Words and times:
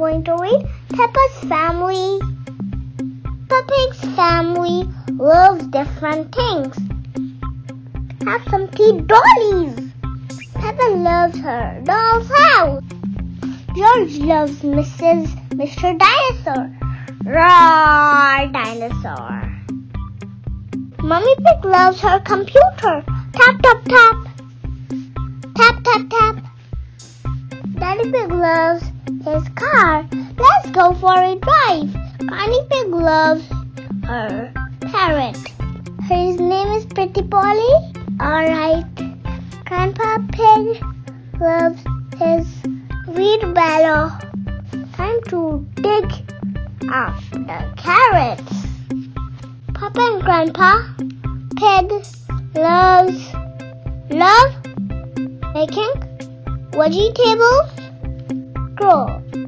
going 0.00 0.24
to 0.24 0.34
read 0.40 0.66
Peppa's 0.88 1.48
Family. 1.48 2.18
Peppa's 3.48 4.00
family 4.16 4.88
loves 5.12 5.66
different 5.66 6.34
things. 6.34 6.74
Have 8.24 8.42
some 8.50 8.66
tea 8.68 9.00
dollies. 9.02 9.92
Peppa 10.54 10.88
loves 10.96 11.38
her 11.38 11.80
doll's 11.84 12.28
house. 12.28 12.82
George 13.76 14.18
loves 14.18 14.60
Mrs. 14.62 15.28
Mr. 15.50 15.96
Dinosaur. 15.98 16.74
Roar, 17.24 18.48
dinosaur. 18.52 19.52
Mummy 21.02 21.34
Pig 21.36 21.64
loves 21.64 22.00
her 22.00 22.20
computer. 22.20 23.04
Tap, 23.32 23.62
tap, 23.62 23.84
tap. 23.84 24.16
Tap, 25.56 25.84
tap, 25.84 26.10
tap. 26.10 26.36
Daddy 27.78 28.10
Pig 28.10 28.32
loves 28.32 28.89
his 29.24 29.48
car. 29.54 30.08
Let's 30.38 30.70
go 30.70 30.94
for 30.94 31.12
a 31.12 31.36
drive. 31.36 31.92
Granny 32.26 32.60
Pig 32.70 32.88
loves 32.88 33.44
her 34.04 34.52
parrot. 34.80 35.36
His 36.08 36.40
name 36.40 36.68
is 36.68 36.86
Pretty 36.86 37.22
Polly. 37.22 37.92
Alright. 38.20 38.86
Grandpa 39.66 40.18
Pig 40.32 40.82
loves 41.38 41.80
his 42.18 42.46
wheelbarrow. 43.08 44.10
Time 44.94 45.20
to 45.28 45.66
dig 45.76 46.04
up 46.90 47.20
the 47.30 47.72
carrots. 47.76 48.66
Peppa 49.74 50.00
and 50.00 50.22
Grandpa 50.22 50.82
Pig 51.56 51.92
loves 52.54 53.32
love 54.10 54.54
making 55.54 55.92
vegetables 56.72 57.89
そ。 58.80 59.39